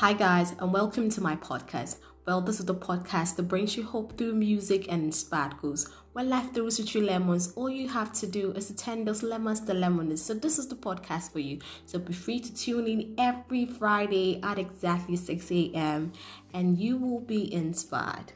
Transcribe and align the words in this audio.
Hi, 0.00 0.12
guys, 0.12 0.54
and 0.58 0.74
welcome 0.74 1.08
to 1.08 1.22
my 1.22 1.36
podcast. 1.36 1.96
Well, 2.26 2.42
this 2.42 2.60
is 2.60 2.66
the 2.66 2.74
podcast 2.74 3.36
that 3.36 3.44
brings 3.44 3.78
you 3.78 3.82
hope 3.82 4.18
through 4.18 4.34
music 4.34 4.92
and 4.92 5.04
inspired 5.04 5.56
goals. 5.62 5.90
When 6.12 6.28
life 6.28 6.52
throws 6.52 6.94
you 6.94 7.00
lemons, 7.00 7.54
all 7.56 7.70
you 7.70 7.88
have 7.88 8.12
to 8.20 8.26
do 8.26 8.52
is 8.52 8.68
turn 8.76 9.06
those 9.06 9.22
lemons 9.22 9.60
to 9.60 9.72
lemonade. 9.72 10.18
So, 10.18 10.34
this 10.34 10.58
is 10.58 10.68
the 10.68 10.74
podcast 10.74 11.32
for 11.32 11.38
you. 11.38 11.60
So, 11.86 11.98
be 11.98 12.12
free 12.12 12.40
to 12.40 12.54
tune 12.54 12.86
in 12.86 13.14
every 13.16 13.64
Friday 13.64 14.38
at 14.42 14.58
exactly 14.58 15.16
6 15.16 15.50
a.m., 15.50 16.12
and 16.52 16.78
you 16.78 16.98
will 16.98 17.20
be 17.20 17.50
inspired. 17.50 18.34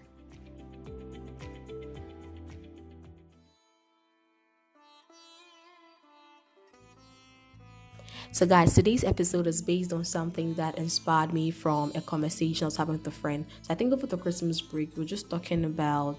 So, 8.33 8.47
guys, 8.47 8.75
today's 8.75 9.03
episode 9.03 9.49
is 9.49 9.61
based 9.61 9.93
on 9.93 10.05
something 10.05 10.55
that 10.55 10.79
inspired 10.79 11.35
me 11.35 11.51
from 11.51 11.91
a 11.97 12.01
conversation 12.01 12.65
I 12.65 12.67
was 12.67 12.77
having 12.77 12.97
with 12.97 13.07
a 13.09 13.11
friend. 13.11 13.45
So, 13.63 13.75
I 13.75 13.77
think 13.77 13.93
over 13.93 14.07
the 14.07 14.17
Christmas 14.17 14.61
break, 14.61 14.97
we 14.97 15.03
are 15.03 15.07
just 15.07 15.29
talking 15.29 15.65
about 15.65 16.19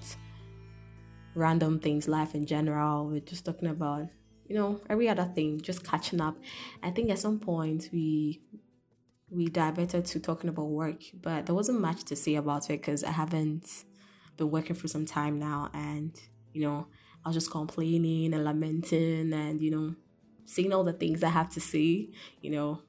random 1.35 1.79
things, 1.79 2.09
life 2.09 2.35
in 2.35 2.45
general. 2.45 3.07
We're 3.07 3.21
just 3.21 3.45
talking 3.45 3.69
about, 3.69 4.09
you 4.45 4.57
know, 4.57 4.81
every 4.89 5.07
other 5.07 5.23
thing, 5.23 5.61
just 5.61 5.85
catching 5.85 6.19
up. 6.19 6.35
I 6.83 6.91
think 6.91 7.09
at 7.11 7.19
some 7.19 7.39
point 7.39 7.87
we 7.93 8.41
we 9.29 9.45
diverted 9.45 10.03
to 10.07 10.19
talking 10.19 10.49
about 10.49 10.67
work, 10.67 11.01
but 11.13 11.45
there 11.45 11.55
wasn't 11.55 11.79
much 11.79 12.03
to 12.03 12.17
say 12.17 12.35
about 12.35 12.69
it 12.69 12.81
because 12.81 13.05
I 13.05 13.11
haven't 13.11 13.85
been 14.35 14.51
working 14.51 14.75
for 14.75 14.89
some 14.89 15.05
time 15.05 15.39
now, 15.39 15.69
and 15.73 16.13
you 16.51 16.63
know, 16.63 16.87
I 17.23 17.29
was 17.29 17.37
just 17.37 17.51
complaining 17.51 18.33
and 18.33 18.43
lamenting, 18.43 19.31
and 19.31 19.61
you 19.61 19.71
know 19.71 19.95
saying 20.51 20.73
all 20.73 20.83
the 20.83 20.91
things 20.91 21.23
I 21.23 21.29
have 21.29 21.49
to 21.51 21.61
say, 21.61 22.09
you 22.41 22.51
know. 22.51 22.81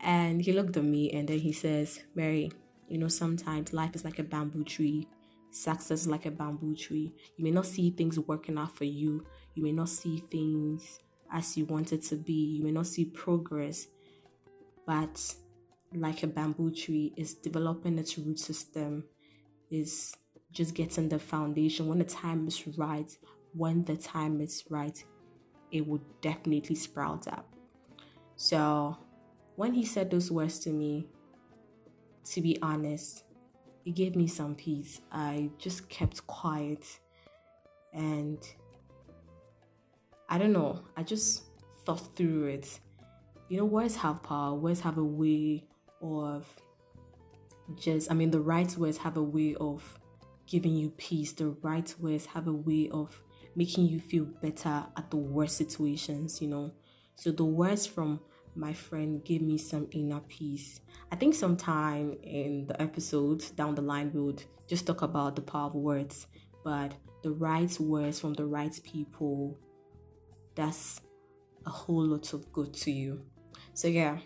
And 0.00 0.42
he 0.42 0.52
looked 0.52 0.76
at 0.76 0.84
me 0.84 1.10
and 1.12 1.26
then 1.26 1.38
he 1.38 1.52
says, 1.52 2.00
Mary, 2.14 2.52
you 2.86 2.98
know, 2.98 3.08
sometimes 3.08 3.72
life 3.72 3.94
is 3.94 4.04
like 4.04 4.18
a 4.18 4.22
bamboo 4.22 4.64
tree. 4.64 5.08
Success 5.50 6.02
is 6.02 6.06
like 6.06 6.26
a 6.26 6.30
bamboo 6.30 6.76
tree. 6.76 7.14
You 7.36 7.44
may 7.44 7.50
not 7.50 7.64
see 7.64 7.90
things 7.90 8.18
working 8.18 8.58
out 8.58 8.76
for 8.76 8.84
you. 8.84 9.24
You 9.54 9.62
may 9.62 9.72
not 9.72 9.88
see 9.88 10.18
things 10.18 10.98
as 11.32 11.56
you 11.56 11.64
want 11.64 11.94
it 11.94 12.02
to 12.04 12.16
be. 12.16 12.56
You 12.56 12.64
may 12.64 12.72
not 12.72 12.86
see 12.86 13.06
progress. 13.06 13.86
But 14.86 15.34
like 15.94 16.22
a 16.22 16.26
bamboo 16.26 16.72
tree, 16.72 17.14
is 17.16 17.34
developing 17.34 17.98
its 17.98 18.18
root 18.18 18.38
system, 18.38 19.04
is 19.70 20.14
just 20.50 20.74
getting 20.74 21.08
the 21.08 21.18
foundation. 21.18 21.86
When 21.86 21.98
the 21.98 22.04
time 22.04 22.46
is 22.48 22.66
right, 22.76 23.10
when 23.54 23.84
the 23.84 23.96
time 23.96 24.42
is 24.42 24.64
right, 24.68 25.02
it 25.72 25.86
would 25.86 26.02
definitely 26.20 26.76
sprout 26.76 27.26
up. 27.26 27.46
So 28.36 28.96
when 29.56 29.72
he 29.72 29.84
said 29.84 30.10
those 30.10 30.30
words 30.30 30.58
to 30.60 30.70
me, 30.70 31.08
to 32.32 32.40
be 32.40 32.58
honest, 32.62 33.24
it 33.84 33.94
gave 33.94 34.14
me 34.14 34.28
some 34.28 34.54
peace. 34.54 35.00
I 35.10 35.50
just 35.58 35.88
kept 35.88 36.26
quiet 36.26 36.84
and 37.92 38.38
I 40.28 40.38
don't 40.38 40.52
know, 40.52 40.84
I 40.96 41.02
just 41.02 41.44
thought 41.84 42.14
through 42.16 42.46
it. 42.46 42.80
You 43.48 43.58
know, 43.58 43.64
words 43.64 43.96
have 43.96 44.22
power, 44.22 44.54
words 44.54 44.80
have 44.80 44.98
a 44.98 45.04
way 45.04 45.64
of 46.00 46.46
just, 47.76 48.10
I 48.10 48.14
mean, 48.14 48.30
the 48.30 48.40
right 48.40 48.74
words 48.76 48.98
have 48.98 49.16
a 49.16 49.22
way 49.22 49.54
of 49.56 49.98
giving 50.46 50.74
you 50.74 50.90
peace, 50.90 51.32
the 51.32 51.48
right 51.62 51.94
words 51.98 52.26
have 52.26 52.46
a 52.46 52.52
way 52.52 52.88
of 52.90 53.22
making 53.54 53.86
you 53.86 54.00
feel 54.00 54.24
better 54.24 54.84
at 54.96 55.10
the 55.10 55.16
worst 55.16 55.56
situations, 55.56 56.40
you 56.40 56.48
know. 56.48 56.72
So 57.16 57.30
the 57.30 57.44
words 57.44 57.86
from 57.86 58.20
my 58.54 58.72
friend 58.72 59.24
gave 59.24 59.42
me 59.42 59.58
some 59.58 59.88
inner 59.92 60.20
peace. 60.20 60.80
I 61.10 61.16
think 61.16 61.34
sometime 61.34 62.16
in 62.22 62.66
the 62.66 62.80
episode 62.80 63.44
down 63.56 63.74
the 63.74 63.82
line 63.82 64.10
we 64.12 64.20
would 64.20 64.44
just 64.66 64.86
talk 64.86 65.02
about 65.02 65.36
the 65.36 65.42
power 65.42 65.66
of 65.66 65.74
words, 65.74 66.26
but 66.64 66.94
the 67.22 67.30
right 67.30 67.78
words 67.80 68.20
from 68.20 68.34
the 68.34 68.46
right 68.46 68.78
people, 68.84 69.58
that's 70.54 71.00
a 71.66 71.70
whole 71.70 72.04
lot 72.04 72.32
of 72.32 72.50
good 72.52 72.74
to 72.74 72.90
you. 72.90 73.22
So 73.74 73.88
yeah, 73.88 74.18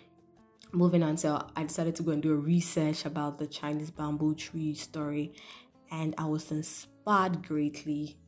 moving 0.73 1.03
on. 1.03 1.17
So 1.17 1.47
I 1.55 1.65
decided 1.65 1.97
to 1.97 2.03
go 2.03 2.13
and 2.13 2.23
do 2.23 2.33
a 2.33 2.37
research 2.37 3.05
about 3.05 3.39
the 3.39 3.47
Chinese 3.47 3.91
bamboo 3.91 4.35
tree 4.35 4.75
story, 4.75 5.35
and 5.91 6.15
I 6.19 6.25
was 6.25 6.51
inspired 6.51 7.47
greatly 7.47 8.19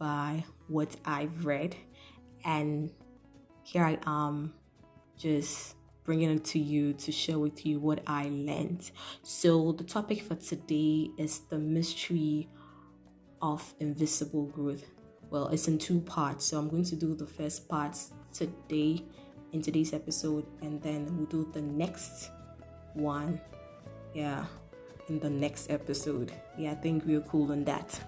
by 0.00 0.42
what 0.66 0.96
I've 1.04 1.44
read. 1.44 1.76
And 2.44 2.90
here 3.62 3.84
I 3.84 3.98
am 4.06 4.52
just 5.16 5.76
bringing 6.04 6.30
it 6.30 6.44
to 6.44 6.58
you 6.58 6.94
to 6.94 7.12
share 7.12 7.38
with 7.38 7.64
you 7.64 7.78
what 7.78 8.00
I 8.06 8.24
learned. 8.30 8.90
So, 9.22 9.72
the 9.72 9.84
topic 9.84 10.22
for 10.22 10.34
today 10.34 11.10
is 11.18 11.40
the 11.50 11.58
mystery 11.58 12.48
of 13.40 13.74
invisible 13.78 14.46
growth. 14.46 14.84
Well, 15.28 15.48
it's 15.48 15.68
in 15.68 15.78
two 15.78 16.00
parts. 16.00 16.46
So, 16.46 16.58
I'm 16.58 16.68
going 16.68 16.84
to 16.84 16.96
do 16.96 17.14
the 17.14 17.26
first 17.26 17.68
part 17.68 17.96
today 18.32 19.04
in 19.52 19.62
today's 19.62 19.92
episode, 19.92 20.46
and 20.62 20.82
then 20.82 21.06
we'll 21.16 21.26
do 21.26 21.48
the 21.52 21.62
next 21.62 22.30
one. 22.94 23.40
Yeah, 24.14 24.44
in 25.08 25.20
the 25.20 25.30
next 25.30 25.70
episode. 25.70 26.32
Yeah, 26.58 26.72
I 26.72 26.74
think 26.76 27.04
we're 27.04 27.20
cool 27.20 27.52
on 27.52 27.64
that. 27.64 28.00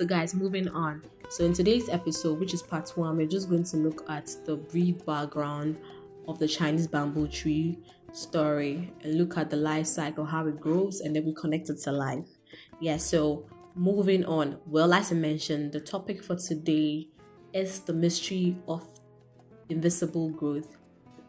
So, 0.00 0.06
guys, 0.06 0.34
moving 0.34 0.66
on. 0.68 1.02
So, 1.28 1.44
in 1.44 1.52
today's 1.52 1.90
episode, 1.90 2.40
which 2.40 2.54
is 2.54 2.62
part 2.62 2.88
one, 2.96 3.18
we're 3.18 3.26
just 3.26 3.50
going 3.50 3.64
to 3.64 3.76
look 3.76 4.02
at 4.08 4.34
the 4.46 4.56
brief 4.56 5.04
background 5.04 5.76
of 6.26 6.38
the 6.38 6.48
Chinese 6.48 6.86
bamboo 6.86 7.28
tree 7.28 7.78
story 8.10 8.94
and 9.02 9.18
look 9.18 9.36
at 9.36 9.50
the 9.50 9.58
life 9.58 9.86
cycle, 9.86 10.24
how 10.24 10.46
it 10.46 10.58
grows, 10.58 11.02
and 11.02 11.14
then 11.14 11.26
we 11.26 11.34
connect 11.34 11.68
it 11.68 11.82
to 11.82 11.92
life. 11.92 12.24
Yeah, 12.80 12.96
so 12.96 13.44
moving 13.74 14.24
on. 14.24 14.56
Well, 14.64 14.94
as 14.94 15.12
I 15.12 15.16
mentioned, 15.16 15.72
the 15.72 15.80
topic 15.80 16.24
for 16.24 16.34
today 16.34 17.08
is 17.52 17.80
the 17.80 17.92
mystery 17.92 18.56
of 18.66 18.88
invisible 19.68 20.30
growth, 20.30 20.78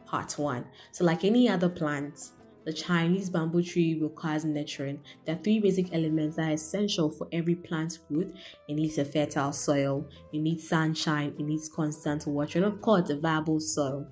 part 0.05 0.37
one. 0.37 0.63
So, 0.93 1.03
like 1.03 1.25
any 1.25 1.49
other 1.49 1.67
plant, 1.67 2.21
the 2.63 2.73
Chinese 2.73 3.29
bamboo 3.29 3.63
tree 3.63 3.99
requires 3.99 4.45
nurturing. 4.45 4.99
There 5.25 5.35
are 5.35 5.39
three 5.39 5.59
basic 5.59 5.93
elements 5.93 6.35
that 6.35 6.49
are 6.49 6.53
essential 6.53 7.09
for 7.09 7.27
every 7.31 7.55
plant's 7.55 7.97
growth. 7.97 8.31
It 8.67 8.75
needs 8.75 8.97
a 8.97 9.05
fertile 9.05 9.51
soil, 9.51 10.07
it 10.31 10.39
needs 10.39 10.67
sunshine, 10.67 11.33
it 11.39 11.43
needs 11.43 11.69
constant 11.69 12.27
water, 12.27 12.59
and 12.59 12.65
of 12.65 12.81
course, 12.81 13.09
a 13.09 13.17
viable 13.17 13.59
soil. 13.59 14.07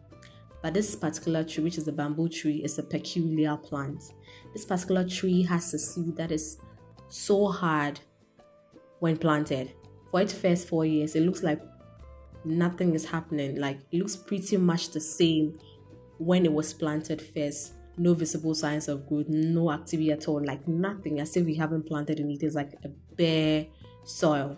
But 0.62 0.74
this 0.74 0.96
particular 0.96 1.44
tree, 1.44 1.64
which 1.64 1.78
is 1.78 1.88
a 1.88 1.92
bamboo 1.92 2.30
tree, 2.30 2.64
is 2.64 2.80
a 2.80 2.84
peculiar 2.84 3.56
plant. 3.56 4.14
This 4.54 4.66
particular 4.66 5.08
tree 5.08 5.44
has 5.44 5.74
a 5.74 5.80
seed 5.80 6.16
that 6.18 6.31
is 6.31 6.58
so 7.08 7.48
hard 7.48 8.00
when 9.00 9.16
planted. 9.16 9.74
For 10.12 10.22
its 10.22 10.34
first 10.34 10.68
four 10.68 10.86
years, 10.86 11.16
it 11.16 11.22
looks 11.22 11.44
like 11.44 11.62
nothing 12.44 12.96
is 12.96 13.06
happening. 13.06 13.58
Like 13.58 13.80
it 13.92 14.00
looks 14.00 14.16
pretty 14.16 14.58
much 14.58 14.90
the 14.90 15.00
same 15.00 15.58
when 16.18 16.46
it 16.46 16.52
was 16.52 16.74
planted 16.74 17.22
first 17.22 17.74
no 18.00 18.14
visible 18.14 18.56
signs 18.56 18.88
of 18.88 19.08
growth, 19.08 19.28
no 19.28 19.72
activity 19.72 20.12
at 20.12 20.28
all, 20.28 20.44
like 20.44 20.68
nothing, 20.68 21.20
as 21.20 21.36
if 21.36 21.46
we 21.46 21.56
haven't 21.56 21.86
planted 21.86 22.20
anything. 22.20 22.48
It's 22.48 22.56
like 22.56 22.74
a 22.84 22.90
bare 23.16 23.68
soil. 24.06 24.58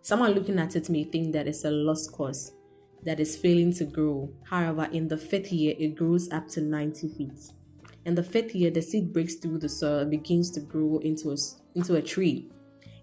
Someone 0.00 0.32
looking 0.32 0.58
at 0.58 0.74
it 0.74 0.88
may 0.88 1.04
think 1.04 1.32
that 1.34 1.46
it's 1.46 1.64
a 1.64 1.70
lost 1.70 2.12
cause 2.12 2.52
that 3.04 3.20
is 3.20 3.36
failing 3.36 3.72
to 3.74 3.84
grow. 3.84 4.30
However, 4.44 4.88
in 4.92 5.08
the 5.08 5.18
fifth 5.18 5.52
year, 5.52 5.74
it 5.78 5.94
grows 5.94 6.30
up 6.32 6.48
to 6.48 6.62
90 6.62 7.08
feet. 7.08 7.52
In 8.06 8.14
the 8.14 8.22
fifth 8.22 8.54
year, 8.54 8.70
the 8.70 8.82
seed 8.82 9.12
breaks 9.12 9.34
through 9.34 9.58
the 9.58 9.68
soil 9.68 10.00
and 10.00 10.10
begins 10.10 10.50
to 10.52 10.60
grow 10.60 10.98
into 10.98 11.30
a, 11.30 11.36
into 11.74 11.96
a 11.96 12.02
tree. 12.02 12.50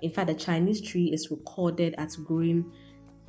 In 0.02 0.10
fact, 0.10 0.28
the 0.28 0.34
Chinese 0.34 0.82
tree 0.82 1.12
is 1.14 1.30
recorded 1.30 1.94
as 2.00 2.16
growing 2.16 2.72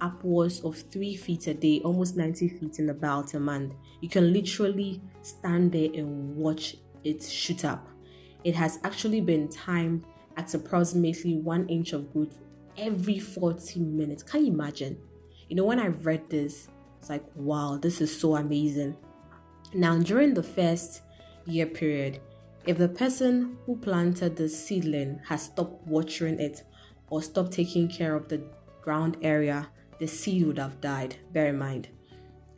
upwards 0.00 0.60
of 0.60 0.76
3 0.90 1.14
feet 1.16 1.46
a 1.46 1.54
day, 1.54 1.80
almost 1.84 2.16
90 2.16 2.48
feet 2.48 2.78
in 2.78 2.88
about 2.88 3.34
a 3.34 3.40
month. 3.40 3.74
You 4.00 4.08
can 4.08 4.32
literally 4.32 5.00
stand 5.22 5.72
there 5.72 5.90
and 5.94 6.36
watch 6.36 6.76
it 7.04 7.22
shoot 7.22 7.64
up. 7.64 7.88
It 8.44 8.54
has 8.54 8.78
actually 8.84 9.20
been 9.20 9.48
timed 9.48 10.04
at 10.36 10.52
approximately 10.54 11.36
1 11.36 11.68
inch 11.68 11.92
of 11.92 12.12
growth 12.12 12.38
every 12.76 13.18
40 13.18 13.80
minutes. 13.80 14.22
Can 14.22 14.46
you 14.46 14.52
imagine? 14.52 14.98
You 15.48 15.56
know, 15.56 15.64
when 15.64 15.80
I 15.80 15.88
read 15.88 16.28
this, 16.30 16.68
it's 16.98 17.10
like, 17.10 17.24
wow, 17.34 17.78
this 17.80 18.00
is 18.00 18.18
so 18.18 18.36
amazing. 18.36 18.96
Now, 19.74 19.98
during 19.98 20.34
the 20.34 20.42
first 20.42 21.02
year 21.46 21.66
period, 21.66 22.20
if 22.66 22.78
the 22.78 22.88
person 22.88 23.58
who 23.66 23.76
planted 23.76 24.36
the 24.36 24.48
seedling 24.48 25.20
has 25.26 25.42
stopped 25.42 25.86
watering 25.86 26.38
it 26.38 26.62
or 27.10 27.22
stopped 27.22 27.52
taking 27.52 27.88
care 27.88 28.14
of 28.14 28.28
the 28.28 28.42
ground 28.80 29.16
area, 29.22 29.68
the 29.98 30.06
seed 30.06 30.46
would 30.46 30.58
have 30.58 30.80
died. 30.80 31.16
Bear 31.32 31.48
in 31.48 31.58
mind. 31.58 31.88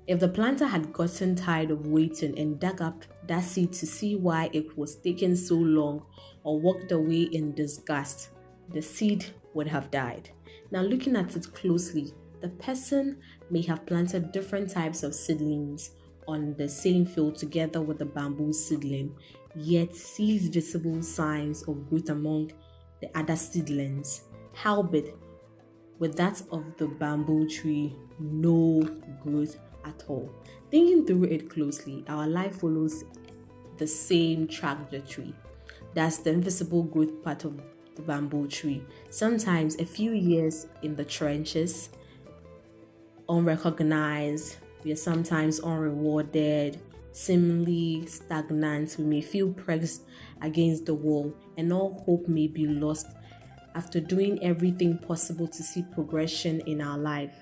If 0.07 0.21
the 0.21 0.29
planter 0.29 0.67
had 0.67 0.93
gotten 0.93 1.35
tired 1.35 1.71
of 1.71 1.87
waiting 1.87 2.39
and 2.39 2.61
dug 2.61 2.83
up 2.83 3.05
that 3.27 3.43
seed 3.43 3.73
to 3.75 3.87
see 3.87 4.17
why 4.17 4.51
it 4.53 4.77
was 4.77 4.97
taking 4.97 5.35
so 5.35 5.55
long 5.55 6.05
or 6.43 6.61
walked 6.61 6.93
away 6.93 7.23
in 7.23 7.55
disgust, 7.55 8.29
the 8.71 8.83
seed 8.83 9.25
would 9.55 9.67
have 9.67 9.91
died. 9.91 10.29
Now, 10.71 10.83
looking 10.83 11.17
at 11.17 11.35
it 11.37 11.55
closely, 11.55 12.13
the 12.43 12.51
person 12.51 13.19
may 13.51 13.63
have 13.63 13.87
planted 13.87 14.31
different 14.31 14.69
types 14.69 15.03
of 15.03 15.15
seedlings 15.15 15.93
on 16.29 16.55
the 16.59 16.69
same 16.69 17.07
field 17.07 17.37
together 17.37 17.81
with 17.81 17.99
the 17.99 18.05
bamboo 18.05 18.53
seedling, 18.53 19.15
yet 19.57 19.95
sees 19.95 20.49
visible 20.49 21.03
signs 21.03 21.63
of 21.63 21.89
growth 21.89 22.11
among 22.11 22.53
the 23.01 23.17
other 23.17 23.37
seedlings. 23.37 24.25
Howbeit, 24.53 25.17
with 25.99 26.15
that 26.17 26.43
of 26.51 26.77
the 26.77 26.89
bamboo 26.89 27.49
tree, 27.49 27.97
no 28.19 28.83
growth 29.23 29.57
at 29.85 30.05
all. 30.09 30.31
Thinking 30.71 31.07
through 31.07 31.25
it 31.25 31.51
closely, 31.51 32.05
our 32.09 32.27
life 32.27 32.61
follows 32.61 33.05
the 33.79 33.87
same 33.87 34.47
trajectory. 34.47 35.35
That's 35.95 36.19
the 36.19 36.31
invisible 36.31 36.83
growth 36.83 37.23
part 37.23 37.45
of 37.45 37.61
the 37.95 38.03
bamboo 38.03 38.49
tree. 38.49 38.83
Sometimes 39.11 39.77
a 39.77 39.85
few 39.85 40.13
years 40.13 40.67
in 40.83 40.97
the 40.97 41.05
trenches, 41.05 41.91
unrecognized, 43.29 44.57
we 44.85 44.93
are 44.93 44.97
sometimes 44.97 45.61
unrewarded, 45.61 46.81
seemingly 47.13 48.05
stagnant. 48.07 48.97
We 48.99 49.05
may 49.05 49.21
feel 49.23 49.53
pressed 49.53 50.03
against 50.43 50.87
the 50.87 50.95
wall, 50.95 51.35
and 51.57 51.73
all 51.73 52.03
hope 52.05 52.29
may 52.29 52.49
be 52.49 52.67
lost 52.67 53.07
after 53.75 54.01
doing 54.01 54.43
everything 54.43 54.99
possible 54.99 55.49
to 55.49 55.63
see 55.63 55.85
progression 55.95 56.61
in 56.67 56.81
our 56.81 56.99
life. 56.99 57.35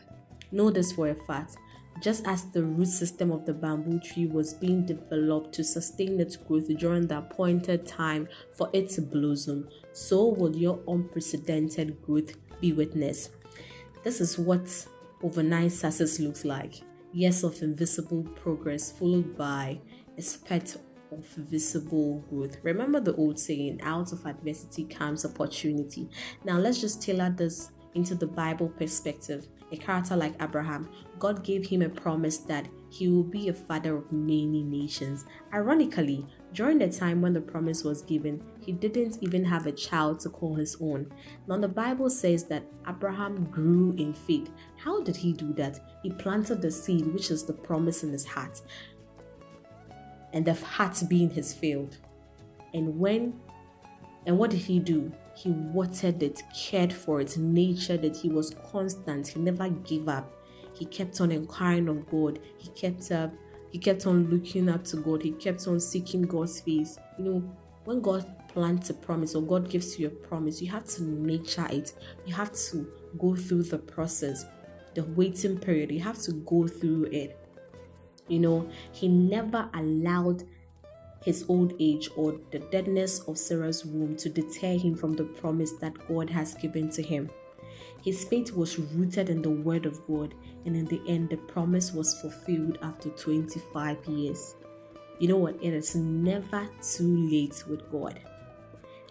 Know 0.53 0.71
this 0.71 0.93
for 0.93 1.09
a 1.09 1.15
fact. 1.27 1.57
Just 2.01 2.27
as 2.27 2.51
the 2.51 2.65
root 2.65 2.89
system 2.89 3.31
of 3.31 3.47
the 3.47 3.55
bamboo 3.55 4.01
tree 4.01 4.27
was 4.27 4.55
being 4.55 4.85
developed 4.85 5.53
to 5.55 5.63
sustain 5.63 6.19
its 6.19 6.37
growth 6.37 6.67
during 6.79 7.07
the 7.07 7.19
appointed 7.19 7.87
time 7.87 8.29
for 8.57 8.69
its 8.73 8.99
blossom, 8.99 9.69
so 9.93 10.27
will 10.27 10.57
your 10.57 10.81
unprecedented 10.89 12.03
growth 12.03 12.35
be 12.61 12.73
witnessed. 12.73 13.31
This 14.03 14.21
is 14.21 14.37
what 14.39 14.87
overnight 15.23 15.71
success 15.71 16.19
looks 16.19 16.45
like. 16.45 16.81
Years 17.13 17.45
of 17.45 17.63
invisible 17.63 18.25
progress 18.35 18.91
followed 18.91 19.37
by 19.37 19.81
a 20.19 20.23
spurt 20.23 20.77
of 21.13 21.25
visible 21.37 22.25
growth. 22.31 22.57
Remember 22.63 22.99
the 22.99 23.15
old 23.15 23.39
saying, 23.39 23.81
out 23.83 24.13
of 24.13 24.25
adversity 24.27 24.85
comes 24.85 25.25
opportunity. 25.25 26.09
Now 26.45 26.59
let's 26.59 26.81
just 26.81 27.03
tailor 27.03 27.31
this 27.31 27.71
into 27.95 28.15
the 28.15 28.27
Bible 28.27 28.71
perspective. 28.71 29.47
A 29.73 29.77
character 29.77 30.15
like 30.15 30.35
Abraham, 30.41 30.89
God 31.19 31.43
gave 31.43 31.67
him 31.67 31.83
a 31.83 31.89
promise 31.89 32.37
that 32.39 32.69
he 32.91 33.09
will 33.09 33.25
be 33.25 33.49
a 33.49 33.55
father 33.55 33.97
of 33.97 34.13
many 34.13 34.63
nations. 34.63 35.25
Ironically, 35.53 36.27
during 36.53 36.79
the 36.79 36.91
time 36.91 37.23
when 37.23 37.33
the 37.33 37.41
promise 37.41 37.83
was 37.83 38.03
given, 38.03 38.43
he 38.61 38.73
didn't 38.73 39.19
even 39.23 39.45
have 39.45 39.67
a 39.67 39.73
child 39.73 40.21
to 40.21 40.29
call 40.29 40.55
his 40.55 40.77
own. 40.81 41.11
Now, 41.49 41.57
the 41.57 41.69
Bible 41.69 42.11
says 42.11 42.45
that 42.45 42.65
Abraham 42.87 43.45
grew 43.47 43.95
in 43.97 44.13
faith. 44.13 44.51
How 44.77 45.03
did 45.03 45.17
he 45.17 45.33
do 45.33 45.55
that? 45.55 45.81
He 46.03 46.11
planted 46.11 46.61
the 46.61 46.71
seed, 46.71 47.07
which 47.07 47.31
is 47.31 47.45
the 47.45 47.55
promise 47.55 48.03
in 48.03 48.13
his 48.13 48.27
heart 48.27 48.61
and 50.33 50.45
the 50.45 50.55
heart 50.55 51.03
being 51.09 51.31
his 51.31 51.53
field. 51.53 51.97
And 52.75 52.99
when 52.99 53.41
and 54.27 54.39
what 54.39 54.51
did 54.51 54.61
he 54.61 54.79
do? 54.79 55.13
He 55.35 55.51
watered 55.51 56.23
it, 56.23 56.43
cared 56.55 56.93
for 56.93 57.21
it, 57.21 57.37
nurtured 57.37 58.05
it. 58.05 58.17
He 58.17 58.29
was 58.29 58.55
constant. 58.71 59.29
He 59.29 59.41
never 59.41 59.69
gave 59.69 60.09
up. 60.09 60.33
He 60.75 60.85
kept 60.85 61.21
on 61.21 61.33
inquiring 61.33 61.89
of 61.89 62.09
God. 62.09 62.39
He 62.59 62.69
kept 62.71 63.11
up. 63.11 63.33
He 63.71 63.79
kept 63.79 64.07
on 64.07 64.29
looking 64.29 64.69
up 64.69 64.85
to 64.85 64.97
God. 64.99 65.23
He 65.23 65.33
kept 65.33 65.67
on 65.67 65.81
seeking 65.81 66.23
God's 66.23 66.61
face. 66.61 66.99
You 67.19 67.25
know, 67.25 67.57
when 67.85 68.01
God 68.01 68.27
plants 68.49 68.91
a 68.91 68.95
promise 68.95 69.35
or 69.35 69.43
God 69.43 69.69
gives 69.69 69.99
you 69.99 70.07
a 70.07 70.11
promise, 70.11 70.61
you 70.61 70.71
have 70.71 70.85
to 70.85 71.03
nurture 71.03 71.67
it. 71.71 71.95
You 72.27 72.35
have 72.35 72.53
to 72.71 72.87
go 73.19 73.35
through 73.35 73.65
the 73.65 73.79
process, 73.79 74.45
the 74.95 75.05
waiting 75.05 75.59
period. 75.59 75.91
You 75.91 76.01
have 76.01 76.19
to 76.23 76.33
go 76.33 76.69
through 76.69 77.05
it. 77.05 77.39
You 78.29 78.39
know, 78.39 78.71
he 78.93 79.09
never 79.09 79.69
allowed 79.75 80.45
his 81.23 81.45
old 81.49 81.75
age 81.79 82.11
or 82.17 82.39
the 82.51 82.59
deadness 82.59 83.21
of 83.21 83.39
Sarah's 83.39 83.85
womb 83.85 84.17
to 84.17 84.29
deter 84.29 84.77
him 84.77 84.95
from 84.97 85.15
the 85.15 85.25
promise 85.25 85.73
that 85.81 86.09
God 86.09 86.29
has 86.29 86.55
given 86.55 86.91
to 86.91 87.03
him. 87.03 87.31
His 88.05 88.25
faith 88.25 88.53
was 88.53 88.79
rooted 88.79 89.31
in 89.31 89.43
the 89.43 89.51
word 89.51 89.87
of 89.87 90.05
God, 90.09 90.35
and 90.65 90.77
in 90.77 90.87
the 90.87 91.01
end, 91.07 91.31
the 91.31 91.37
promise 91.37 91.93
was 91.93 92.21
fulfilled 92.21 92.79
after 92.83 93.11
25 93.11 94.05
years. 94.07 94.57
You 95.21 95.29
know 95.29 95.37
what? 95.37 95.63
It 95.63 95.73
is 95.73 95.95
never 95.95 96.69
too 96.83 97.29
late 97.31 97.63
with 97.69 97.89
God. 97.93 98.19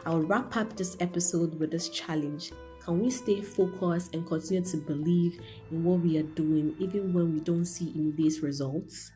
I'll 0.06 0.22
wrap 0.22 0.58
up 0.58 0.76
this 0.76 0.98
episode 1.00 1.58
with 1.58 1.72
this 1.72 1.88
challenge. 1.88 2.52
Can 2.84 3.00
we 3.00 3.12
stay 3.12 3.40
focused 3.42 4.14
and 4.14 4.28
continue 4.28 4.66
to 4.66 4.78
believe 4.78 5.40
in 5.70 5.84
what 5.84 6.02
we 6.02 6.18
are 6.18 6.24
doing 6.24 6.76
even 6.80 7.14
when 7.14 7.34
we 7.34 7.40
don't 7.40 7.66
see 7.66 7.94
immediate 7.96 8.42
results? 8.42 9.12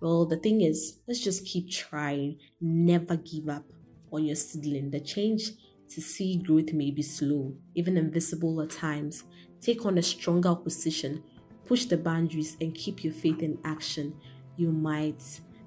Well, 0.00 0.24
the 0.24 0.38
thing 0.38 0.62
is, 0.62 0.98
let's 1.06 1.20
just 1.20 1.44
keep 1.44 1.70
trying. 1.70 2.38
Never 2.60 3.16
give 3.16 3.48
up 3.48 3.64
on 4.10 4.24
your 4.24 4.36
seedling. 4.36 4.90
The 4.90 5.00
change 5.00 5.50
to 5.90 6.00
see 6.00 6.36
growth 6.36 6.72
may 6.72 6.90
be 6.90 7.02
slow, 7.02 7.54
even 7.74 7.96
invisible 7.96 8.62
at 8.62 8.70
times. 8.70 9.24
Take 9.60 9.84
on 9.84 9.98
a 9.98 10.02
stronger 10.02 10.54
position, 10.54 11.22
push 11.66 11.84
the 11.84 11.98
boundaries, 11.98 12.56
and 12.60 12.74
keep 12.74 13.04
your 13.04 13.12
faith 13.12 13.42
in 13.42 13.58
action. 13.64 14.14
You 14.56 14.72
might 14.72 15.22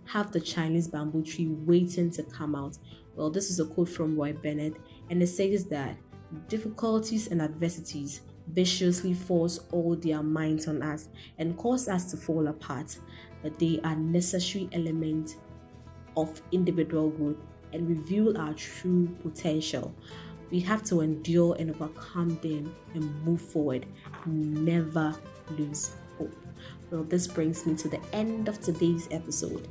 have 0.06 0.31
the 0.31 0.41
Chinese 0.41 0.88
bamboo 0.88 1.24
tree 1.24 1.47
waiting 1.47 2.09
to 2.12 2.24
come 2.24 2.56
out. 2.56 2.77
Well, 3.15 3.30
this 3.30 3.51
is 3.51 3.59
a 3.59 3.65
quote 3.65 3.89
from 3.89 4.18
Roy 4.18 4.33
Bennett, 4.33 4.74
and 5.12 5.21
it 5.21 5.27
says 5.27 5.65
that 5.65 5.95
difficulties 6.47 7.27
and 7.27 7.39
adversities 7.39 8.21
viciously 8.47 9.13
force 9.13 9.59
all 9.71 9.95
their 9.95 10.24
minds 10.24 10.68
on 10.68 10.81
us 10.81 11.07
and 11.38 11.57
cause 11.57 11.88
us 11.88 12.09
to 12.12 12.18
fall 12.18 12.47
apart 12.47 12.97
but 13.44 13.60
they 13.60 13.80
are 13.84 13.95
necessary 13.95 14.68
elements 14.72 15.36
of 16.18 16.42
individual 16.51 17.10
growth 17.12 17.38
and 17.74 17.88
reveal 17.88 18.36
our 18.38 18.54
true 18.54 19.07
potential. 19.22 19.94
We 20.50 20.60
have 20.62 20.84
to 20.86 21.01
endure 21.01 21.56
and 21.60 21.69
overcome 21.72 22.40
them 22.42 22.74
and 22.94 23.24
move 23.25 23.42
forward. 23.42 23.86
Never 24.25 25.16
lose 25.57 25.92
hope. 26.18 26.36
Well, 26.90 27.04
this 27.04 27.28
brings 27.28 27.66
me 27.66 27.75
to 27.75 27.90
the 27.90 28.00
end 28.13 28.48
of 28.48 28.62
today's 28.62 29.07
episode. 29.12 29.68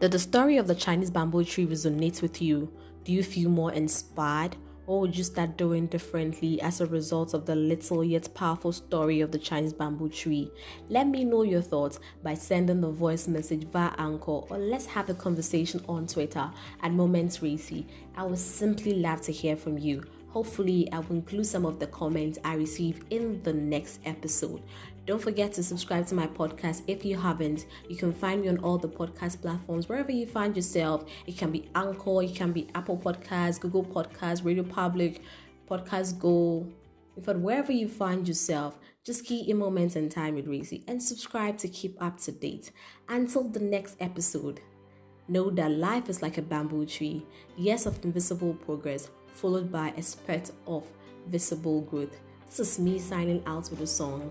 Did 0.00 0.12
the 0.12 0.18
story 0.18 0.56
of 0.56 0.66
the 0.66 0.74
Chinese 0.74 1.10
bamboo 1.10 1.44
tree 1.44 1.66
resonate 1.66 2.22
with 2.22 2.40
you? 2.40 2.72
Do 3.04 3.12
you 3.12 3.22
feel 3.22 3.50
more 3.50 3.72
inspired? 3.72 4.56
What 4.90 5.02
would 5.02 5.16
you 5.16 5.22
start 5.22 5.56
doing 5.56 5.86
differently 5.86 6.60
as 6.60 6.80
a 6.80 6.86
result 6.86 7.32
of 7.32 7.46
the 7.46 7.54
little 7.54 8.02
yet 8.02 8.34
powerful 8.34 8.72
story 8.72 9.20
of 9.20 9.30
the 9.30 9.38
Chinese 9.38 9.72
bamboo 9.72 10.08
tree? 10.08 10.50
Let 10.88 11.06
me 11.06 11.22
know 11.22 11.44
your 11.44 11.62
thoughts 11.62 12.00
by 12.24 12.34
sending 12.34 12.80
the 12.80 12.90
voice 12.90 13.28
message 13.28 13.68
via 13.68 13.92
Anchor 13.98 14.32
or 14.50 14.58
let's 14.58 14.86
have 14.86 15.08
a 15.08 15.14
conversation 15.14 15.80
on 15.88 16.08
Twitter 16.08 16.50
at 16.82 16.90
Moments 16.90 17.40
Racy. 17.40 17.86
I 18.16 18.24
would 18.24 18.40
simply 18.40 18.94
love 18.94 19.20
to 19.22 19.32
hear 19.32 19.54
from 19.54 19.78
you. 19.78 20.02
Hopefully, 20.30 20.88
I 20.90 20.98
will 20.98 21.16
include 21.16 21.46
some 21.46 21.66
of 21.66 21.78
the 21.78 21.86
comments 21.86 22.40
I 22.44 22.54
receive 22.54 23.04
in 23.10 23.40
the 23.44 23.52
next 23.52 24.00
episode. 24.04 24.60
Don't 25.10 25.20
forget 25.20 25.52
to 25.54 25.64
subscribe 25.64 26.06
to 26.06 26.14
my 26.14 26.28
podcast 26.28 26.82
if 26.86 27.04
you 27.04 27.16
haven't. 27.16 27.66
You 27.88 27.96
can 27.96 28.12
find 28.12 28.42
me 28.42 28.48
on 28.48 28.58
all 28.58 28.78
the 28.78 28.88
podcast 28.88 29.42
platforms 29.42 29.88
wherever 29.88 30.12
you 30.12 30.24
find 30.24 30.54
yourself. 30.54 31.04
It 31.26 31.36
can 31.36 31.50
be 31.50 31.68
Anchor, 31.74 32.22
it 32.22 32.36
can 32.36 32.52
be 32.52 32.68
Apple 32.76 32.96
Podcasts, 32.96 33.58
Google 33.58 33.84
Podcasts, 33.84 34.44
Radio 34.44 34.62
Public, 34.62 35.22
Podcast 35.68 36.20
Go. 36.20 36.64
In 37.16 37.24
fact, 37.24 37.40
wherever 37.40 37.72
you 37.72 37.88
find 37.88 38.28
yourself, 38.28 38.78
just 39.04 39.24
key 39.24 39.50
in 39.50 39.58
moments 39.58 39.96
and 39.96 40.12
time 40.12 40.36
with 40.36 40.46
Racy 40.46 40.84
and 40.86 41.02
subscribe 41.02 41.58
to 41.58 41.66
keep 41.66 42.00
up 42.00 42.20
to 42.20 42.30
date. 42.30 42.70
Until 43.08 43.48
the 43.48 43.58
next 43.58 43.96
episode, 43.98 44.60
know 45.26 45.50
that 45.50 45.72
life 45.72 46.08
is 46.08 46.22
like 46.22 46.38
a 46.38 46.42
bamboo 46.42 46.86
tree, 46.86 47.26
years 47.56 47.84
of 47.84 47.98
invisible 48.04 48.54
progress, 48.54 49.10
followed 49.32 49.72
by 49.72 49.92
a 49.96 50.02
spurt 50.02 50.52
of 50.68 50.86
visible 51.26 51.80
growth. 51.80 52.16
This 52.46 52.60
is 52.60 52.78
me 52.78 53.00
signing 53.00 53.42
out 53.44 53.68
with 53.70 53.80
a 53.80 53.88
song. 53.88 54.30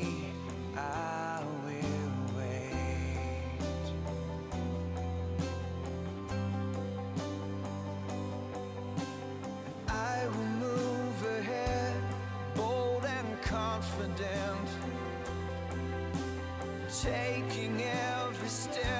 taking 16.91 17.81
every 17.81 18.49
step. 18.49 18.90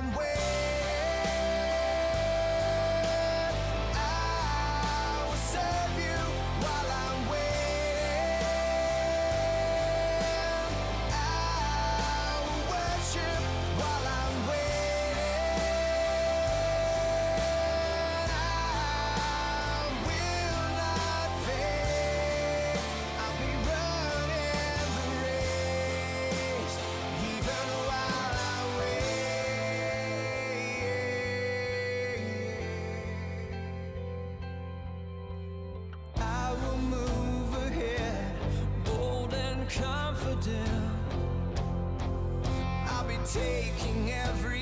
taking 43.33 44.11
every 44.11 44.58